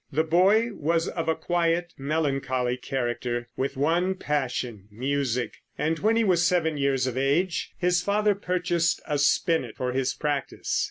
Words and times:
The 0.11 0.23
boy 0.23 0.73
was 0.73 1.07
of 1.07 1.29
a 1.29 1.35
quiet, 1.35 1.93
melancholy 1.95 2.75
character, 2.75 3.49
with 3.55 3.77
one 3.77 4.15
passion 4.15 4.87
music; 4.89 5.57
and 5.77 5.99
when 5.99 6.15
he 6.15 6.23
was 6.23 6.43
seven 6.43 6.75
years 6.75 7.05
of 7.05 7.19
age 7.19 7.69
his 7.77 8.01
father 8.01 8.33
purchased 8.33 8.99
a 9.05 9.19
spinet 9.19 9.75
for 9.75 9.91
his 9.91 10.15
practice. 10.15 10.79